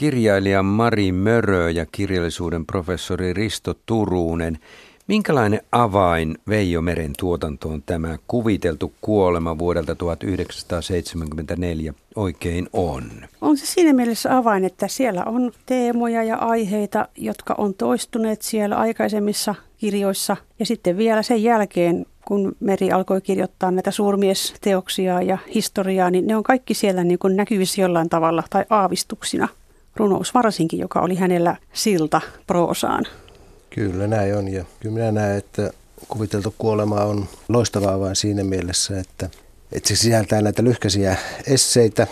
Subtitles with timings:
[0.00, 4.58] kirjailija Mari Mörö ja kirjallisuuden professori Risto Turunen.
[5.06, 13.02] Minkälainen avain Veijo Meren tuotantoon tämä kuviteltu kuolema vuodelta 1974 oikein on?
[13.40, 18.76] On se siinä mielessä avain, että siellä on teemoja ja aiheita, jotka on toistuneet siellä
[18.76, 20.36] aikaisemmissa kirjoissa.
[20.58, 26.36] Ja sitten vielä sen jälkeen, kun Meri alkoi kirjoittaa näitä suurmiesteoksia ja historiaa, niin ne
[26.36, 29.48] on kaikki siellä niin kuin näkyvissä jollain tavalla tai aavistuksina.
[29.96, 33.04] Runous varsinkin, joka oli hänellä silta proosaan.
[33.70, 35.70] Kyllä näin on ja kyllä minä näen, että
[36.08, 39.30] kuviteltu kuolema on loistavaa vain siinä mielessä, että,
[39.72, 42.06] että se sisältää näitä lyhkäisiä esseitä,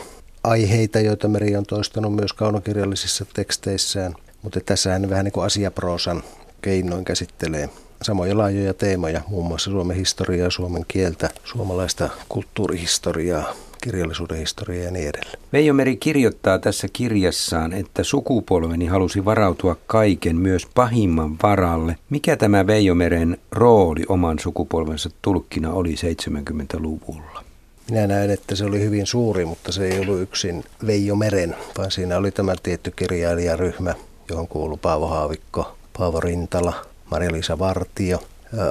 [0.44, 6.22] aiheita, joita Meri on toistanut myös kaunokirjallisissa teksteissään, mutta tässä hän vähän niin kuin asiaproosan
[6.62, 7.68] keinoin käsittelee
[8.02, 15.08] samoja laajoja teemoja, muun muassa Suomen historiaa, Suomen kieltä, suomalaista kulttuurihistoriaa, kirjallisuuden historiaa ja niin
[15.08, 15.38] edelleen.
[15.52, 21.96] Veijo Meri kirjoittaa tässä kirjassaan, että sukupolveni halusi varautua kaiken myös pahimman varalle.
[22.10, 27.44] Mikä tämä Veijo Meren rooli oman sukupolvensa tulkkina oli 70-luvulla?
[27.90, 31.90] Minä näen, että se oli hyvin suuri, mutta se ei ollut yksin Veijo Meren, vaan
[31.90, 33.94] siinä oli tämä tietty kirjailijaryhmä,
[34.30, 36.74] johon kuului Paavo Haavikko, Paavo Rintala,
[37.10, 38.22] Maria-Liisa Vartio,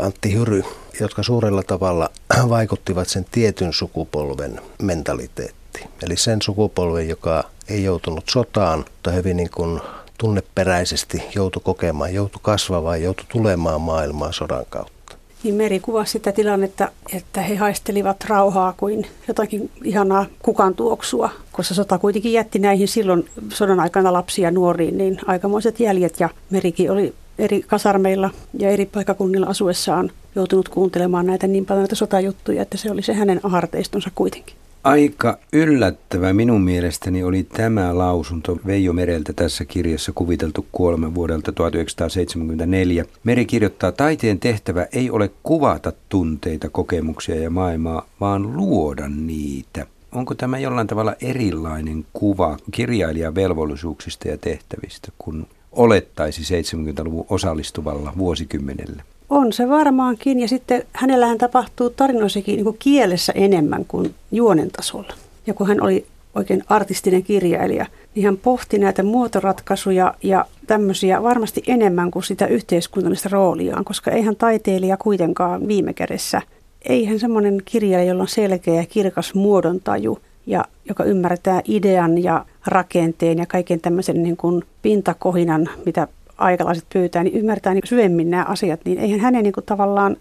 [0.02, 0.64] Antti Hyry,
[1.00, 2.10] jotka suurella tavalla
[2.50, 5.90] vaikuttivat sen tietyn sukupolven mentaliteettiin.
[6.04, 9.82] Eli sen sukupolven, joka ei joutunut sotaan, mutta hyvin niin kuin
[10.18, 14.97] tunneperäisesti joutui kokemaan, joutui kasvamaan, joutui tulemaan maailmaan sodan kautta.
[15.44, 21.74] Niin Meri kuvasi sitä tilannetta, että he haistelivat rauhaa kuin jotakin ihanaa kukan tuoksua, koska
[21.74, 27.14] sota kuitenkin jätti näihin silloin sodan aikana lapsia nuoriin, niin aikamoiset jäljet ja Merikin oli
[27.40, 28.30] eri kasarmeilla
[28.60, 33.14] ja eri paikakunnilla asuessaan joutunut kuuntelemaan näitä niin paljon näitä sotajuttuja, että se oli se
[33.14, 34.56] hänen aarteistonsa kuitenkin.
[34.88, 43.06] Aika yllättävä minun mielestäni oli tämä lausunto Veijo Mereltä tässä kirjassa kuviteltu kuolema vuodelta 1974.
[43.24, 49.86] Meri kirjoittaa, taiteen tehtävä ei ole kuvata tunteita, kokemuksia ja maailmaa, vaan luoda niitä.
[50.12, 59.04] Onko tämä jollain tavalla erilainen kuva kirjailijan velvollisuuksista ja tehtävistä kuin olettaisi 70-luvun osallistuvalla vuosikymmenellä?
[59.30, 65.14] On se varmaankin, ja sitten hänellähän tapahtuu tarinoissakin niin kuin kielessä enemmän kuin juonen tasolla.
[65.48, 66.06] Ja kun hän oli
[66.36, 67.86] oikein artistinen kirjailija,
[68.16, 74.36] niin hän pohti näitä muotoratkaisuja ja tämmöisiä varmasti enemmän kuin sitä yhteiskunnallista rooliaan, koska eihän
[74.36, 76.42] taiteilija kuitenkaan viime kädessä,
[76.82, 83.38] eihän semmoinen kirjailija, jolla on selkeä ja kirkas muodontaju, ja joka ymmärtää idean ja rakenteen
[83.38, 88.80] ja kaiken tämmöisen niin kuin pintakohinan, mitä aikalaiset pyytää, niin ymmärtää niin syvemmin nämä asiat,
[88.86, 90.18] niin eihän hänen niin kuin tavallaan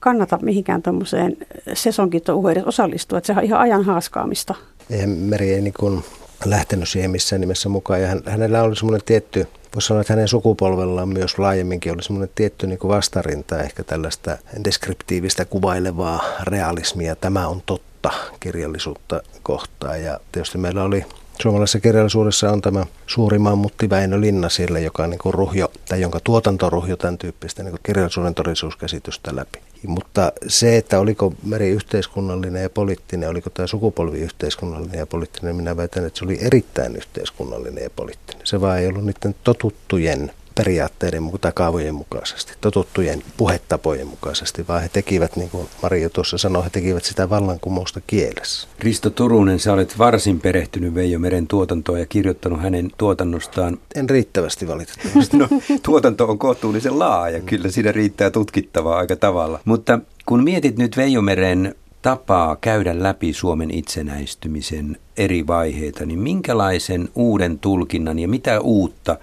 [0.00, 1.36] kannata mihinkään tuommoiseen
[1.72, 4.54] sesonkitouhuun edes osallistua, että se on ihan ajan haaskaamista.
[4.90, 6.04] Eihän Meri ei niin kuin
[6.44, 8.02] lähtenyt siihen missään nimessä mukaan.
[8.02, 12.34] Ja hän, hänellä oli semmoinen tietty, voisi sanoa, että hänen sukupolvellaan myös laajemminkin oli semmoinen
[12.34, 18.10] tietty niin vastarinta, ehkä tällaista deskriptiivistä kuvailevaa realismia, tämä on totta
[18.40, 20.02] kirjallisuutta kohtaan.
[20.02, 21.04] Ja tietysti meillä oli
[21.42, 26.20] Suomalaisessa kirjallisuudessa on tämä suuri mammutti Väinö Linna siellä, joka on niin ruhjo, tai jonka
[26.24, 29.58] tuotantoruhjo tämän tyyppistä niin kirjallisuuden todellisuuskäsitystä läpi.
[29.86, 35.76] Mutta se, että oliko meri yhteiskunnallinen ja poliittinen, oliko tämä sukupolvi yhteiskunnallinen ja poliittinen, minä
[35.76, 38.46] väitän, että se oli erittäin yhteiskunnallinen ja poliittinen.
[38.46, 44.88] Se vaan ei ollut niiden totuttujen periaatteiden tai kaavojen mukaisesti, totuttujen puhetapojen mukaisesti, vaan he
[44.88, 48.68] tekivät, niin kuin Maria tuossa sanoi, he tekivät sitä vallankumousta kielessä.
[48.78, 53.78] Risto Turunen, sä olet varsin perehtynyt Veijo Meren tuotantoon ja kirjoittanut hänen tuotannostaan.
[53.94, 55.36] En riittävästi valitettavasti.
[55.36, 55.48] No,
[55.82, 59.60] tuotanto on kohtuullisen laaja, kyllä siinä riittää tutkittavaa aika tavalla.
[59.64, 67.08] Mutta kun mietit nyt Veijo Meren tapaa käydä läpi Suomen itsenäistymisen eri vaiheita, niin minkälaisen
[67.14, 69.16] uuden tulkinnan ja mitä uutta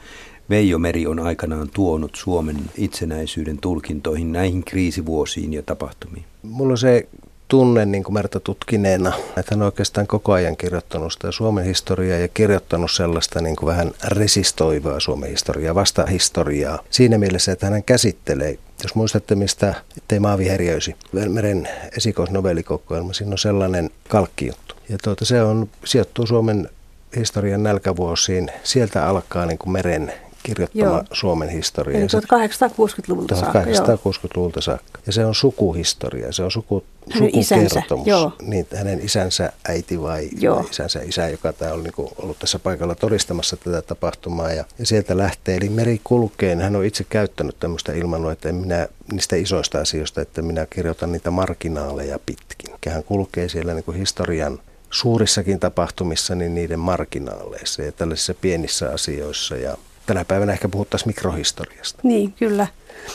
[0.52, 6.26] Veijo Meri on aikanaan tuonut Suomen itsenäisyyden tulkintoihin näihin kriisivuosiin ja tapahtumiin?
[6.44, 7.08] Mulla on se
[7.48, 12.18] tunne niin kuin Merta tutkineena, että hän on oikeastaan koko ajan kirjoittanut sitä Suomen historiaa
[12.18, 16.80] ja kirjoittanut sellaista niin kuin vähän resistoivaa Suomen historiaa, vastahistoriaa.
[16.90, 20.96] Siinä mielessä, että hän käsittelee, jos muistatte mistä, ettei maa viherjöisi,
[21.30, 24.76] Meren esikoisnovellikokoelma, siinä on sellainen kalkkijuttu.
[24.90, 26.70] Ja tuota, se on, sijoittuu Suomen
[27.16, 28.52] historian nälkävuosiin.
[28.64, 31.04] Sieltä alkaa niin kuin meren kirjoittama Joo.
[31.12, 31.98] Suomen historia.
[31.98, 33.62] Eli 1860-luvulta saakka.
[33.62, 35.00] 1860-luvulta saakka.
[35.06, 38.08] Ja se on sukuhistoria, se on suku, hänen sukukertomus.
[38.08, 40.68] Isänsä, Niin, hänen isänsä äiti vai Joo.
[40.72, 44.52] isänsä isä, joka tämä on niin kuin ollut tässä paikalla todistamassa tätä tapahtumaa.
[44.52, 46.56] Ja, ja sieltä lähtee, eli meri kulkee.
[46.56, 51.12] Hän on itse käyttänyt tämmöistä ilmanua, että en minä niistä isoista asioista, että minä kirjoitan
[51.12, 52.76] niitä marginaaleja pitkin.
[52.90, 54.60] Hän kulkee siellä niin kuin historian
[54.90, 59.56] suurissakin tapahtumissa niin niiden marginaaleissa ja tällaisissa pienissä asioissa.
[59.56, 62.00] Ja tänä päivänä ehkä puhuttaisiin mikrohistoriasta.
[62.04, 62.68] Niin, kyllä.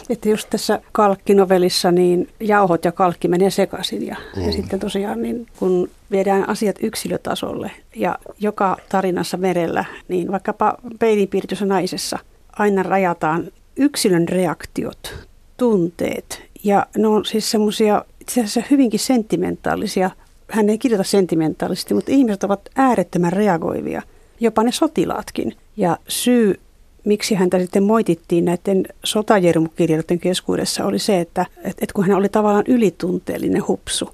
[0.08, 4.46] Että just tässä kalkkinovelissa niin jauhot ja kalkki menee sekaisin ja, mm.
[4.46, 11.66] ja sitten tosiaan niin kun viedään asiat yksilötasolle ja joka tarinassa merellä, niin vaikkapa peilinpiirtyssä
[11.66, 12.18] naisessa
[12.52, 13.44] aina rajataan
[13.76, 15.14] yksilön reaktiot,
[15.56, 20.10] tunteet ja ne on siis semmoisia itse asiassa hyvinkin sentimentaalisia.
[20.50, 24.02] Hän ei kirjoita sentimentaalisesti, mutta ihmiset ovat äärettömän reagoivia,
[24.40, 25.56] jopa ne sotilaatkin.
[25.76, 26.60] Ja syy
[27.06, 32.28] miksi häntä sitten moitittiin näiden sotajermukirjoittajien keskuudessa oli se, että, että, että kun hän oli
[32.28, 34.10] tavallaan ylitunteellinen hupsu,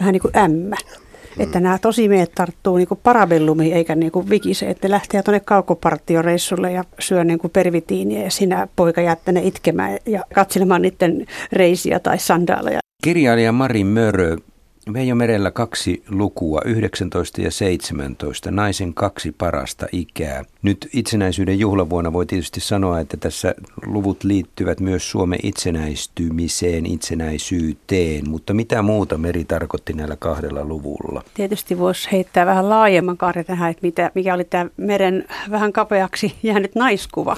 [0.00, 0.76] vähän niin kuin ämmä.
[1.36, 1.42] Mm.
[1.42, 6.72] Että nämä tosimiehet tarttuu niin kuin parabellumiin eikä niin kuin vikise, että lähtee tuonne kaukopartioreissulle
[6.72, 12.18] ja syö niin kuin pervitiiniä ja sinä poika jättäne itkemään ja katselemaan niiden reisiä tai
[12.18, 12.78] sandaaleja.
[13.04, 14.36] Kirjailija Mari Mörö
[14.92, 20.44] Veijo Merellä kaksi lukua, 19 ja 17, naisen kaksi parasta ikää.
[20.62, 23.54] Nyt itsenäisyyden juhlavuonna voi tietysti sanoa, että tässä
[23.86, 31.22] luvut liittyvät myös Suomen itsenäistymiseen, itsenäisyyteen, mutta mitä muuta Meri tarkoitti näillä kahdella luvulla?
[31.34, 36.34] Tietysti voisi heittää vähän laajemman kaari tähän, että mitä, mikä oli tämä Meren vähän kapeaksi
[36.42, 37.36] jäänyt naiskuva.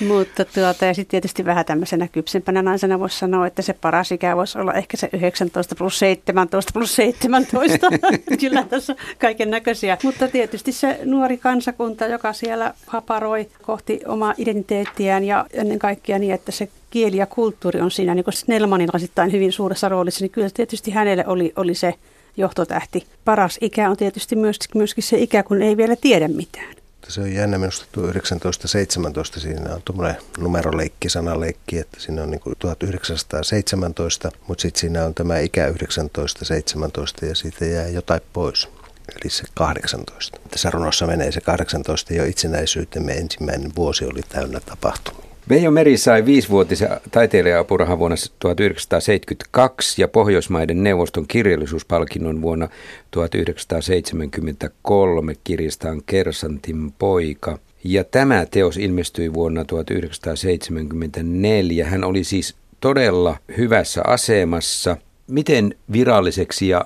[0.08, 4.36] Mutta tuota, ja sitten tietysti vähän tämmöisenä kypsempänä naisena voisi sanoa, että se paras ikä
[4.36, 7.86] voisi olla ehkä se 19 plus 17 plus 17.
[8.40, 9.98] Kyllä tässä kaiken näköisiä.
[10.02, 16.34] Mutta tietysti se nuori kansakunta, joka siellä haparoi kohti omaa identiteettiään ja ennen kaikkea niin,
[16.34, 18.88] että se kieli ja kulttuuri on siinä niin kuin Snellmanin
[19.32, 21.94] hyvin suuressa roolissa, niin kyllä tietysti hänelle oli, oli se
[22.36, 23.06] johtotähti.
[23.24, 24.36] Paras ikä on tietysti
[24.74, 26.74] myöskin se ikä, kun ei vielä tiedä mitään.
[27.08, 32.40] Se on jännä minusta tuo 1917, siinä on tuommoinen numeroleikki, sanaleikki, että siinä on niin
[32.40, 38.68] kuin 1917, mutta sitten siinä on tämä ikä 19, 17 ja siitä jää jotain pois.
[39.12, 40.40] Eli se 18.
[40.50, 45.27] Tässä runossa menee se 18 jo itsenäisyytemme ensimmäinen vuosi oli täynnä tapahtumia.
[45.48, 52.68] Veijo Meri sai viisivuotisen taiteilija-apurahan vuonna 1972 ja Pohjoismaiden neuvoston kirjallisuuspalkinnon vuonna
[53.10, 57.58] 1973 kirjastaan Kersantin poika.
[57.84, 61.86] Ja tämä teos ilmestyi vuonna 1974.
[61.86, 64.96] Hän oli siis todella hyvässä asemassa.
[65.26, 66.84] Miten viralliseksi ja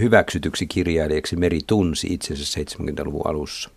[0.00, 3.70] hyväksytyksi kirjailijaksi Meri tunsi itsensä 70-luvun alussa?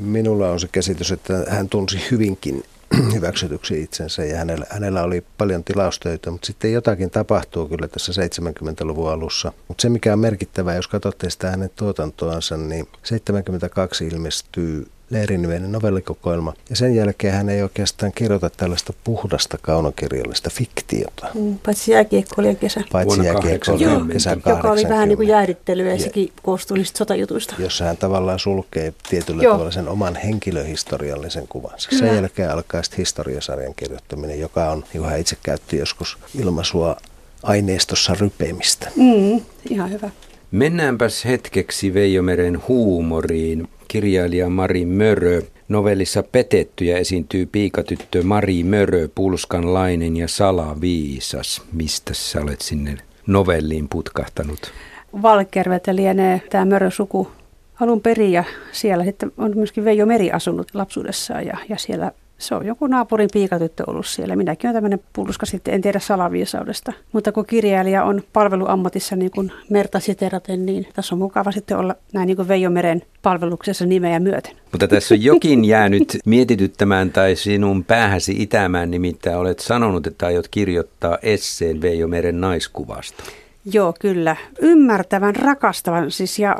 [0.00, 2.64] Minulla on se käsitys, että hän tunsi hyvinkin
[3.14, 9.10] hyväksytyksi itsensä ja hänellä, hänellä oli paljon tilaustöitä, mutta sitten jotakin tapahtuu kyllä tässä 70-luvun
[9.10, 9.52] alussa.
[9.68, 16.52] Mutta se mikä on merkittävää, jos katsotte sitä hänen tuotantoansa, niin 72 ilmestyy Leeriniminen novellikokoelma.
[16.70, 21.26] Ja sen jälkeen hän ei oikeastaan kirjoita tällaista puhdasta kaunokirjallista fiktiota.
[21.34, 22.82] Mm, paitsi jääkiekkoilija kesä.
[22.92, 27.54] Paitsi jääkiekkoilija kesä Joka oli vähän niin kuin jäärittelyä ja, ja sekin koostui niistä sotajutuista.
[27.58, 29.52] Jossa hän tavallaan sulkee tietyllä Joo.
[29.52, 31.88] tavalla sen oman henkilöhistoriallisen kuvansa.
[31.88, 32.06] Kyllä.
[32.06, 36.96] Sen jälkeen alkaa sitten historiasarjan kirjoittaminen, joka on, niin hän itse käytti joskus ilmaisua
[37.42, 38.90] aineistossa rypeämistä.
[38.96, 39.40] Mm,
[39.70, 40.10] ihan hyvä.
[40.52, 43.68] Mennäänpäs hetkeksi Veijomeren huumoriin.
[43.88, 45.42] Kirjailija Mari Mörö.
[45.68, 51.62] Novellissa Petettyjä esiintyy piikatyttö Mari Mörö, pulskanlainen ja salaviisas.
[51.72, 54.72] Mistä sä olet sinne novelliin putkahtanut?
[55.22, 57.28] Valkerveltä lienee tämä Mörö-suku
[57.80, 62.54] alun perin ja siellä sitten on myöskin Veijo Meri asunut lapsuudessaan ja, ja siellä se
[62.54, 64.36] on joku naapurin piikatyttö ollut siellä.
[64.36, 66.92] Minäkin olen tämmöinen pulska sitten, en tiedä salaviisaudesta.
[67.12, 71.94] Mutta kun kirjailija on palveluammatissa niin kuin Merta siteraten, niin tässä on mukava sitten olla
[72.12, 74.56] näin niin kuin Veijo Meren palveluksessa nimeä myöten.
[74.72, 80.48] Mutta tässä on jokin jäänyt mietityttämään tai sinun päähäsi itämään, nimittäin olet sanonut, että aiot
[80.48, 83.24] kirjoittaa esseen Veijo Meren naiskuvasta.
[83.72, 84.36] Joo, kyllä.
[84.60, 86.56] Ymmärtävän, rakastavan siis ja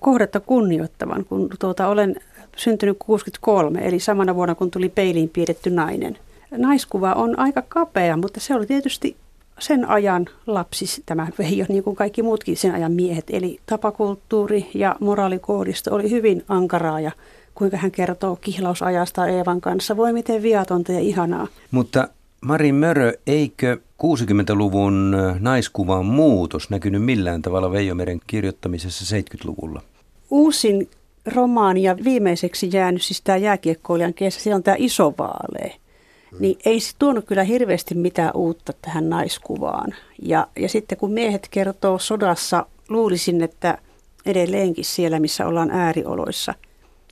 [0.00, 2.16] kohdetta kunnioittavan, kun tuota, olen
[2.56, 6.18] syntynyt 63, eli samana vuonna kun tuli peiliin piirretty nainen.
[6.50, 9.16] Naiskuva on aika kapea, mutta se oli tietysti
[9.58, 13.24] sen ajan lapsi tämä Veijo, niin kuin kaikki muutkin sen ajan miehet.
[13.30, 17.12] Eli tapakulttuuri ja moraalikoodisto oli hyvin ankaraa ja
[17.54, 19.96] kuinka hän kertoo kihlausajasta Eevan kanssa.
[19.96, 21.46] Voi miten viatonta ja ihanaa.
[21.70, 22.08] Mutta
[22.40, 29.82] Mari Mörö, eikö 60-luvun naiskuvan muutos näkynyt millään tavalla Veijomeren kirjoittamisessa 70-luvulla?
[30.30, 30.88] Uusin
[31.26, 35.74] romaani ja viimeiseksi jäänyt siis tämä jääkiekkoilijan kesä, siellä on tämä iso vaalee.
[36.30, 36.38] Hmm.
[36.40, 39.94] Niin ei se tuonut kyllä hirveästi mitään uutta tähän naiskuvaan.
[40.22, 43.78] Ja, ja sitten kun miehet kertoo sodassa, luulisin, että
[44.26, 46.54] edelleenkin siellä, missä ollaan äärioloissa,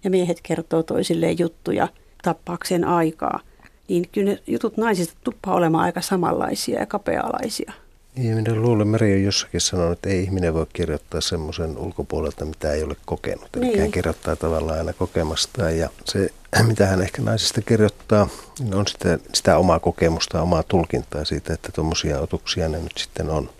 [0.04, 1.88] ja miehet kertoo toisilleen juttuja
[2.22, 3.40] tappaakseen aikaa,
[3.88, 7.72] niin kyllä ne jutut naisista tuppaa olemaan aika samanlaisia ja kapealaisia.
[8.16, 12.72] Niin, minä luulen, Meri on jossakin sanonut, että ei ihminen voi kirjoittaa semmoisen ulkopuolelta, mitä
[12.72, 13.48] ei ole kokenut.
[13.56, 13.80] Eli niin.
[13.80, 16.30] hän kirjoittaa tavallaan aina kokemastaan ja se,
[16.68, 18.28] mitä hän ehkä naisista kirjoittaa,
[18.58, 23.30] niin on sitä, sitä omaa kokemusta, omaa tulkintaa siitä, että tuommoisia otuksia ne nyt sitten
[23.30, 23.50] on.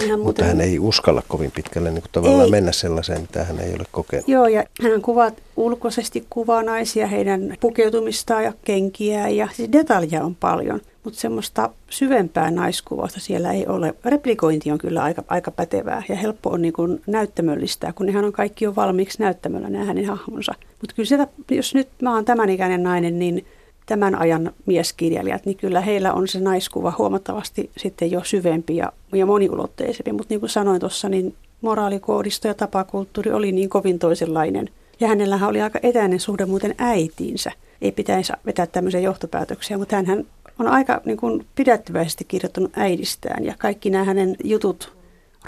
[0.00, 2.50] Hänhän Mutta hän ei uskalla kovin pitkälle niin kuin tavallaan ei.
[2.50, 4.28] mennä sellaiseen, mitä hän ei ole kokenut.
[4.28, 10.34] Joo, ja hän kuvaa ulkoisesti kuvaa naisia, heidän pukeutumistaan ja kenkiä ja siis detalja on
[10.34, 13.94] paljon mutta semmoista syvempää naiskuvausta siellä ei ole.
[14.04, 18.32] Replikointi on kyllä aika, aika pätevää ja helppo on niin kuin näyttämöllistää, kun nehän on
[18.32, 20.54] kaikki jo valmiiksi näyttämöllä nämä hänen hahmonsa.
[20.80, 23.46] Mutta kyllä sieltä, jos nyt mä oon tämän ikäinen nainen, niin
[23.86, 29.26] tämän ajan mieskirjailijat, niin kyllä heillä on se naiskuva huomattavasti sitten jo syvempi ja, ja
[29.26, 30.12] moniulotteisempi.
[30.12, 34.68] Mutta niin kuin sanoin tuossa, niin moraalikoodisto ja tapakulttuuri oli niin kovin toisenlainen.
[35.00, 37.52] Ja hänellähän oli aika etäinen suhde muuten äitiinsä.
[37.82, 40.24] Ei pitäisi vetää tämmöisiä johtopäätöksiä, mutta hän
[40.58, 44.92] on aika niin kuin pidättyväisesti kirjoittanut äidistään ja kaikki nämä hänen jutut,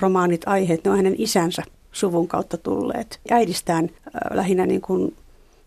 [0.01, 1.63] romaanit, aiheet, ne on hänen isänsä
[1.99, 3.21] suvun kautta tulleet.
[3.31, 5.17] Äidistään äh, lähinnä niin kuin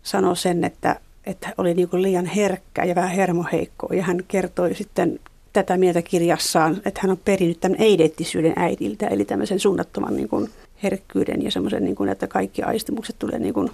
[0.02, 4.74] sanoi sen, että, että oli niin kuin liian herkkä ja vähän hermoheikko ja hän kertoi
[4.74, 5.20] sitten
[5.52, 10.50] tätä mieltä kirjassaan, että hän on perinnyt tämän eidettisyyden äidiltä, eli tämmöisen suunnattoman niin kuin
[10.82, 13.70] herkkyyden ja semmoisen, niin kuin, että kaikki aistimukset tulee niin kuin,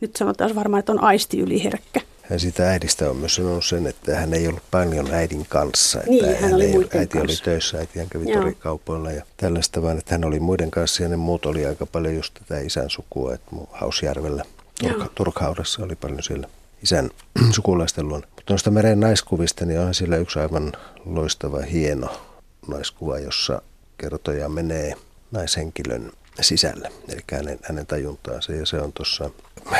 [0.00, 2.00] nyt sanotaan varmaan, että on aisti yli herkkä.
[2.30, 5.98] Hän sitä äidistä on myös sanonut sen, että hän ei ollut paljon äidin kanssa.
[5.98, 7.18] Että niin, hän, hän oli ei, äiti kanssa.
[7.20, 11.08] oli töissä, äiti hän kävi torikaupoilla ja tällaista, vaan että hän oli muiden kanssa ja
[11.08, 14.44] ne muut oli aika paljon just tätä isän sukua, että Hausjärvellä,
[14.82, 16.48] Turk- Turkhaudassa oli paljon siellä
[16.82, 17.10] isän
[17.56, 18.26] sukulaisten luona.
[18.36, 20.72] Mutta noista meren naiskuvista, niin onhan siellä yksi aivan
[21.04, 22.20] loistava, hieno
[22.68, 23.62] naiskuva, jossa
[23.98, 24.94] kertoja menee
[25.30, 29.30] naishenkilön sisälle, eli hänen, hänen tajuntaansa, ja se on tuossa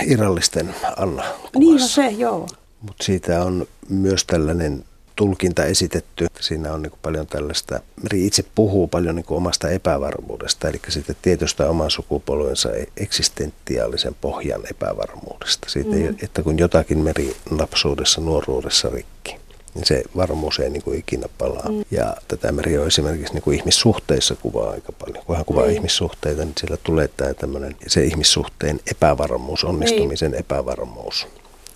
[0.07, 1.59] irrallisten alla kuvassa.
[1.59, 2.49] Niin no se, joo.
[2.81, 4.85] Mutta siitä on myös tällainen
[5.17, 6.27] tulkinta esitetty.
[6.41, 11.71] Siinä on niin paljon tällaista, Meri itse puhuu paljon niin omasta epävarmuudesta, eli siitä tietystä
[11.71, 15.69] oman sukupolvensa eksistentiaalisen pohjan epävarmuudesta.
[15.69, 16.17] Siitä, mm.
[16.23, 19.40] että kun jotakin meri lapsuudessa, nuoruudessa rikki
[19.75, 21.69] niin se varmuus ei niin kuin ikinä palaa.
[21.69, 21.85] Mm.
[21.91, 25.25] Ja tätä Meri on esimerkiksi niin kuin ihmissuhteissa kuvaa aika paljon.
[25.25, 25.73] Kun hän kuvaa mm.
[25.73, 30.39] ihmissuhteita, niin siellä tulee tämä tämmöinen, se ihmissuhteen epävarmuus, onnistumisen mm.
[30.39, 31.27] epävarmuus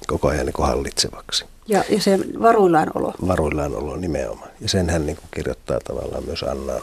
[0.07, 1.45] koko ajan niin kuin hallitsevaksi.
[1.69, 3.15] Ja, ja se varuillaan olo.
[3.27, 4.51] Varuillaan olo nimenomaan.
[4.61, 6.83] Ja sen hän niin kuin kirjoittaa tavallaan myös Annaan.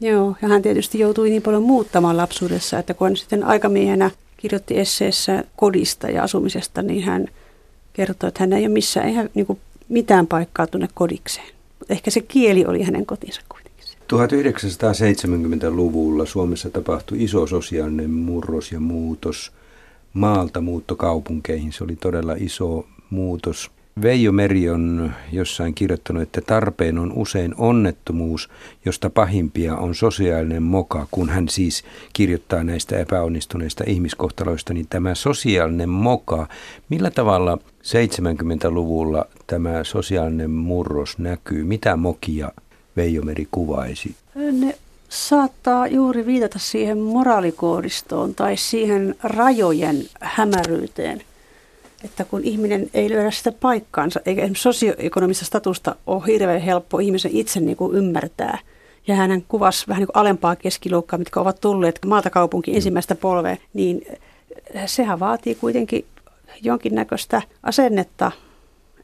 [0.00, 4.78] Joo, ja hän tietysti joutui niin paljon muuttamaan lapsuudessa, että kun hän sitten aikamiehenä kirjoitti
[4.78, 7.28] esseessä kodista ja asumisesta, niin hän
[7.92, 11.46] kertoi, että hän ei ole missään, ei hän niin kuin mitään paikkaa tuonne kodikseen.
[11.88, 13.74] Ehkä se kieli oli hänen kotinsa kuitenkin.
[14.12, 19.52] 1970-luvulla Suomessa tapahtui iso sosiaalinen murros ja muutos.
[20.12, 23.70] Maalta muutto kaupunkeihin, se oli todella iso muutos.
[24.02, 28.48] Veijo Meri on jossain kirjoittanut, että tarpeen on usein onnettomuus,
[28.84, 31.06] josta pahimpia on sosiaalinen moka.
[31.10, 36.48] Kun hän siis kirjoittaa näistä epäonnistuneista ihmiskohtaloista, niin tämä sosiaalinen moka,
[36.88, 41.64] millä tavalla 70-luvulla tämä sosiaalinen murros näkyy?
[41.64, 42.52] Mitä mokia
[42.96, 44.14] Veijo Meri kuvaisi?
[44.34, 51.22] Ne saattaa juuri viitata siihen moraalikoodistoon tai siihen rajojen hämäryyteen–
[52.04, 57.30] että kun ihminen ei löydä sitä paikkaansa, eikä esimerkiksi sosioekonomista statusta ole hirveän helppo ihmisen
[57.34, 58.58] itse niin kuin ymmärtää.
[59.06, 62.76] Ja hän kuvasi vähän niin kuin alempaa keskiluokkaa, mitkä ovat tulleet maalta kaupunki mm.
[62.76, 64.06] ensimmäistä polvea, niin
[64.86, 66.04] sehän vaatii kuitenkin
[66.62, 68.32] jonkinnäköistä asennetta,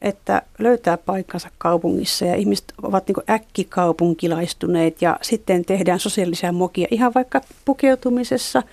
[0.01, 7.11] että löytää paikkansa kaupungissa ja ihmiset ovat niin äkkikaupunkilaistuneet ja sitten tehdään sosiaalisia mokia ihan
[7.15, 8.63] vaikka pukeutumisessa.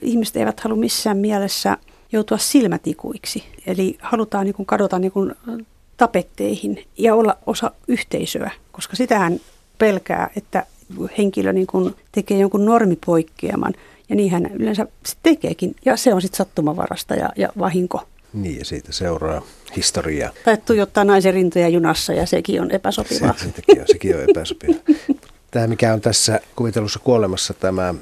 [0.00, 1.76] Ihmiset eivät halua missään mielessä–
[2.14, 3.44] joutua silmätikuiksi.
[3.66, 5.34] Eli halutaan niin kuin kadota niin kuin
[5.96, 9.40] tapetteihin ja olla osa yhteisöä, koska sitähän
[9.78, 10.66] pelkää, että
[11.18, 13.74] henkilö niin kuin tekee jonkun normipoikkeaman
[14.08, 14.86] ja niin hän yleensä
[15.22, 18.02] tekeekin ja se on sitten sattumavarasta ja, ja vahinko.
[18.32, 19.42] Niin ja siitä seuraa
[19.76, 20.30] historiaa.
[20.44, 23.34] Tai tuijottaa naisen rintoja junassa ja sekin on epäsopivaa.
[23.36, 24.80] Se, sekin, on, sekin on epäsopivaa.
[25.54, 27.94] Tämä, mikä on tässä kuvitellussa kuolemassa tämä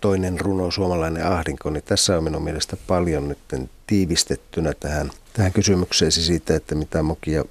[0.00, 3.38] toinen runo, suomalainen ahdinko, niin tässä on minun mielestä paljon nyt
[3.86, 7.44] tiivistettynä tähän, tähän kysymykseesi siitä, että mitä mokia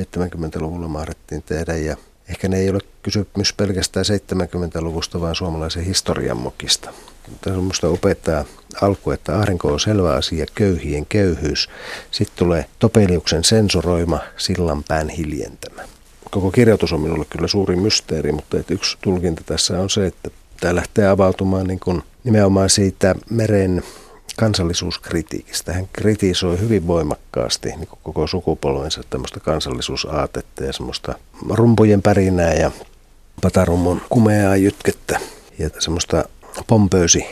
[0.00, 1.96] 70-luvulla mahdettiin tehdä ja
[2.28, 6.92] ehkä ne ei ole kysymys pelkästään 70-luvusta, vaan suomalaisen historian mokista.
[7.40, 8.44] Tässä on minusta opettaa
[8.80, 11.68] alku, että aurinko on selvä asia, köyhien köyhyys.
[12.10, 15.97] Sitten tulee Topeliuksen sensuroima, sillanpään hiljentämä
[16.30, 20.30] koko kirjoitus on minulle kyllä suuri mysteeri, mutta että yksi tulkinta tässä on se, että
[20.60, 23.82] tämä lähtee avautumaan niin kuin nimenomaan siitä meren
[24.36, 25.72] kansallisuuskritiikistä.
[25.72, 31.14] Hän kritisoi hyvin voimakkaasti niin kuin koko sukupolvensa tämmöistä kansallisuusaatetta ja semmoista
[31.50, 32.70] rumpujen pärinää ja
[33.42, 35.20] patarumon kumeaa jytkettä
[35.58, 36.24] ja semmoista
[36.66, 37.26] pompöösi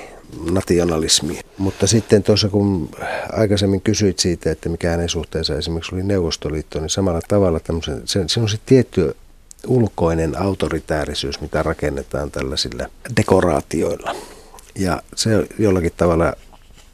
[0.51, 1.43] nationalismia.
[1.59, 2.91] Mutta sitten tuossa kun
[3.33, 7.61] aikaisemmin kysyit siitä, että mikä hänen suhteensa esimerkiksi oli Neuvostoliitto, niin samalla tavalla
[8.05, 9.17] se, se on se tietty
[9.67, 14.17] ulkoinen autoritäärisyys, mitä rakennetaan tällaisilla dekoraatioilla.
[14.75, 16.33] Ja se jollakin tavalla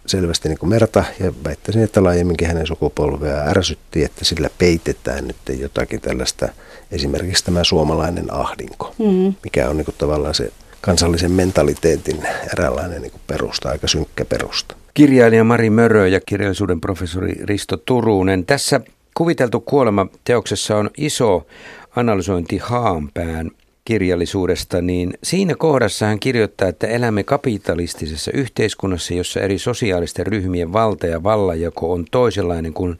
[0.06, 5.58] selvästi niin kuin Merta ja väittäisin, että laajemminkin hänen sukupolvea ärsytti, että sillä peitetään nyt
[5.58, 6.48] jotakin tällaista,
[6.90, 9.34] esimerkiksi tämä suomalainen ahdinko, mm.
[9.44, 12.18] mikä on niin kuin tavallaan se kansallisen mentaliteetin
[12.52, 14.76] eräänlainen niin kuin perusta, aika synkkä perusta.
[14.94, 18.46] Kirjailija Mari Mörö ja kirjallisuuden professori Risto Turunen.
[18.46, 18.80] Tässä
[19.14, 21.46] kuviteltu kuolema teoksessa on iso
[21.96, 23.50] analysointi Haanpään
[23.84, 31.06] kirjallisuudesta, niin siinä kohdassa hän kirjoittaa, että elämme kapitalistisessa yhteiskunnassa, jossa eri sosiaalisten ryhmien valta
[31.06, 32.96] ja vallanjako on toisenlainen kuin,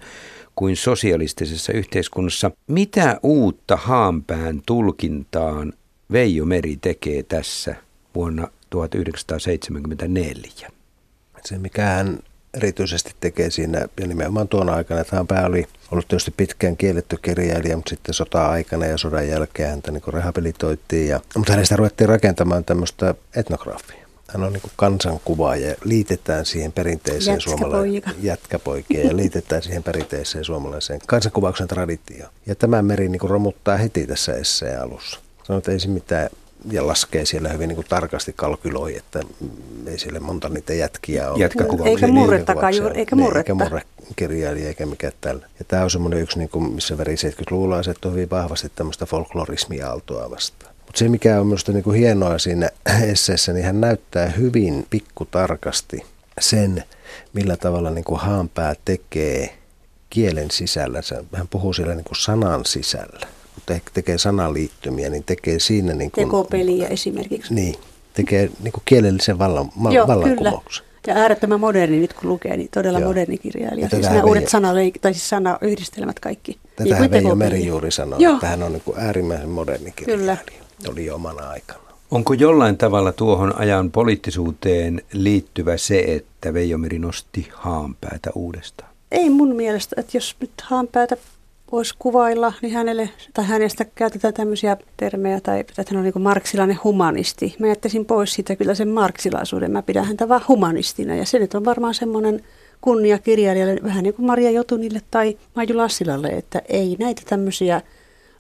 [0.55, 2.51] kuin sosialistisessa yhteiskunnassa.
[2.67, 5.73] Mitä uutta Haanpään tulkintaan
[6.13, 7.75] Veijo Meri tekee tässä
[8.15, 10.71] vuonna 1974?
[11.45, 12.19] Se, mikä hän
[12.55, 17.17] erityisesti tekee siinä, ja nimenomaan tuona aikana, että hän pää oli ollut tietysti pitkään kielletty
[17.23, 21.09] kirjailija, mutta sitten sota-aikana ja sodan jälkeen häntä niin rehabilitoitiin.
[21.09, 24.03] Ja, mutta hänestä ruvettiin rakentamaan tämmöistä etnografiaa.
[24.29, 30.45] Hän on niin kuin kansankuva ja liitetään siihen perinteiseen suomalaiseen jätkäpoikia ja liitetään siihen perinteiseen
[30.45, 32.33] suomalaiseen kansankuvauksen traditioon.
[32.47, 35.21] Ja tämä meri niin kuin romuttaa heti tässä esseen alussa.
[35.53, 36.31] Sanoo, että ei se mitään
[36.71, 39.21] ja laskee siellä hyvin niin kuin tarkasti kalkyloi, että
[39.87, 41.39] ei sille monta niitä jätkiä ole.
[41.39, 41.91] Jätkäkuvauksia.
[41.93, 43.39] Eikä murrettakaan juuri, eikä murretta.
[43.39, 43.83] Eikä murre
[44.17, 45.47] kirjailija eikä mikään tällä.
[45.59, 50.31] Ja tämä on semmoinen yksi, niin kuin, missä veri 70-luvulaiset on hyvin vahvasti tämmöistä folklorismia-aaltoa
[50.31, 50.75] vastaan.
[50.87, 52.69] Mutta se, mikä on minusta niin kuin hienoa siinä
[53.13, 56.07] esseessä, niin hän näyttää hyvin pikkutarkasti
[56.41, 56.85] sen,
[57.33, 59.59] millä tavalla niin kuin Haanpää tekee
[60.11, 61.01] kielen sisällä.
[61.35, 65.95] Hän puhuu siellä niin kuin sanan sisällä mutta ehkä tekee sanaliittymiä, niin tekee siinä...
[65.95, 67.55] Niin kuin, Tekopeliä esimerkiksi.
[67.55, 67.75] Niin,
[68.15, 70.85] tekee niin kuin kielellisen vallan, Joo, vallankumouksen.
[71.07, 73.09] Ja äärettömän moderni nyt kun lukee, niin todella Joo.
[73.09, 73.89] moderni kirjailija.
[73.89, 76.59] Siis nämä uudet sanaleik- tai siis sanayhdistelmät kaikki.
[76.77, 78.35] Tätähän niin Veijo Meri juuri sanoi, Joo.
[78.35, 80.37] että hän on niin kuin äärimmäisen moderni kirjailija.
[80.37, 80.93] Kyllä.
[80.93, 81.83] Oli jo omana aikana.
[82.11, 88.91] Onko jollain tavalla tuohon ajan poliittisuuteen liittyvä se, että Veijo Meri nosti haanpäätä uudestaan?
[89.13, 91.17] Ei mun mielestä, että jos nyt haanpäätä
[91.73, 96.79] voisi kuvailla, niin hänelle, tai hänestä käytetään tämmöisiä termejä, tai että hän on niin marksilainen
[96.85, 97.57] humanisti.
[97.59, 101.55] Mä jättäisin pois siitä kyllä sen marksilaisuuden, mä pidän häntä vaan humanistina, ja se nyt
[101.55, 102.41] on varmaan semmoinen
[102.81, 107.81] kunnia kirjailijalle, vähän niin kuin Maria Jotunille tai Maiju Lassilalle, että ei näitä tämmöisiä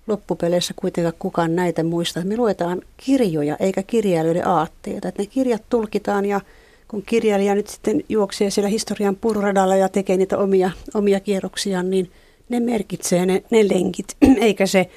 [0.06, 2.20] loppupeleissä kuitenkaan kukaan näitä muista.
[2.24, 6.40] Me luetaan kirjoja eikä kirjailijoiden aatteita, että ne kirjat tulkitaan ja
[6.88, 12.10] kun kirjailija nyt sitten juoksee siellä historian pururadalla ja tekee niitä omia, omia kierroksiaan, niin–
[12.52, 14.90] ne merkitsee ne, ne lenkit, eikä se,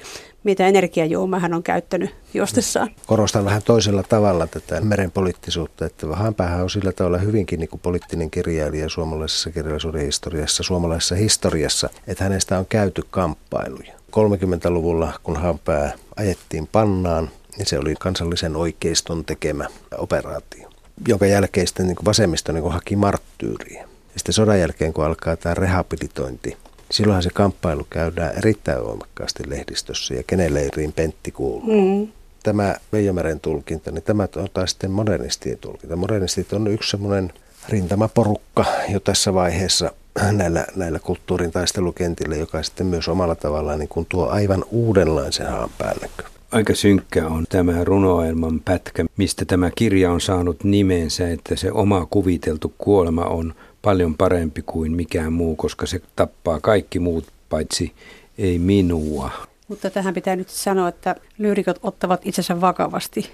[0.44, 2.90] mitä energiajuomaa hän on käyttänyt jostessaan.
[3.06, 7.80] Korostan vähän toisella tavalla tätä meren poliittisuutta, että Hanpäähän on sillä tavalla hyvinkin niin kuin
[7.80, 13.92] poliittinen kirjailija suomalaisessa kirjallisuuden historiassa, suomalaisessa historiassa, että hänestä on käyty kamppailuja.
[14.16, 19.66] 30-luvulla, kun Hanpää ajettiin pannaan, niin se oli kansallisen oikeiston tekemä
[19.98, 20.70] operaatio,
[21.08, 23.82] jonka jälkeen sitten niin vasemmisto niin haki marttyyriä.
[23.82, 26.56] Ja sitten sodan jälkeen, kun alkaa tämä rehabilitointi,
[26.90, 31.62] silloinhan se kamppailu käydään erittäin voimakkaasti lehdistössä ja kenen leiriin Pentti kuuluu.
[31.62, 32.12] Mm.
[32.42, 35.96] Tämä Veijomeren tulkinta, niin tämä on taas sitten modernistien tulkinta.
[35.96, 37.32] Modernistit on yksi semmoinen
[37.68, 39.92] rintamaporukka jo tässä vaiheessa
[40.32, 45.70] näillä, näillä kulttuurin taistelukentillä, joka sitten myös omalla tavallaan niin kuin tuo aivan uudenlaisen haan
[45.78, 46.10] päälle.
[46.52, 52.06] Aika synkkä on tämä runoelman pätkä, mistä tämä kirja on saanut nimensä, että se oma
[52.10, 53.54] kuviteltu kuolema on
[53.86, 57.92] paljon parempi kuin mikään muu, koska se tappaa kaikki muut paitsi
[58.38, 59.30] ei minua.
[59.68, 63.30] Mutta tähän pitää nyt sanoa, että lyyrikot ottavat itsensä vakavasti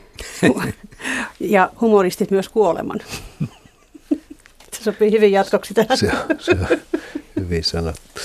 [1.40, 3.00] ja humoristit myös kuoleman.
[4.72, 5.98] Se sopii hyvin jatkoksi tähän.
[5.98, 6.78] Se on, se on
[7.40, 8.20] hyvin sanottu.